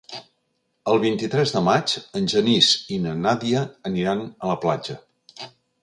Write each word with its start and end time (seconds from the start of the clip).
El 0.93 1.01
vint-i-tres 1.03 1.53
de 1.57 1.61
maig 1.67 1.93
en 2.21 2.27
Genís 2.35 2.71
i 2.97 2.99
na 3.05 3.15
Nàdia 3.21 3.65
aniran 3.93 4.25
a 4.35 4.53
la 4.55 4.61
platja. 4.67 4.99